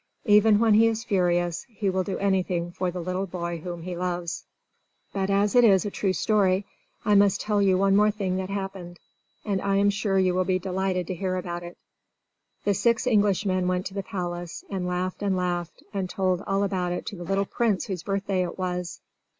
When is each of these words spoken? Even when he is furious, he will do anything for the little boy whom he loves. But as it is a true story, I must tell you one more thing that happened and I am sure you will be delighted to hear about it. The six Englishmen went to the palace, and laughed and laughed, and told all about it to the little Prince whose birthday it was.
Even 0.25 0.57
when 0.57 0.73
he 0.73 0.87
is 0.87 1.03
furious, 1.03 1.63
he 1.69 1.87
will 1.87 2.03
do 2.03 2.17
anything 2.17 2.71
for 2.71 2.89
the 2.89 2.99
little 2.99 3.27
boy 3.27 3.59
whom 3.59 3.83
he 3.83 3.95
loves. 3.95 4.45
But 5.13 5.29
as 5.29 5.53
it 5.53 5.63
is 5.63 5.85
a 5.85 5.91
true 5.91 6.13
story, 6.13 6.65
I 7.05 7.13
must 7.13 7.39
tell 7.39 7.61
you 7.61 7.77
one 7.77 7.95
more 7.95 8.09
thing 8.09 8.37
that 8.37 8.49
happened 8.49 8.99
and 9.45 9.61
I 9.61 9.75
am 9.75 9.91
sure 9.91 10.17
you 10.17 10.33
will 10.33 10.43
be 10.43 10.57
delighted 10.57 11.05
to 11.05 11.13
hear 11.13 11.35
about 11.35 11.61
it. 11.61 11.77
The 12.63 12.73
six 12.73 13.05
Englishmen 13.05 13.67
went 13.67 13.85
to 13.85 13.93
the 13.93 14.01
palace, 14.01 14.63
and 14.71 14.87
laughed 14.87 15.21
and 15.21 15.37
laughed, 15.37 15.83
and 15.93 16.09
told 16.09 16.41
all 16.47 16.63
about 16.63 16.91
it 16.93 17.05
to 17.05 17.15
the 17.15 17.23
little 17.23 17.45
Prince 17.45 17.85
whose 17.85 18.01
birthday 18.01 18.41
it 18.41 18.57
was. 18.57 19.01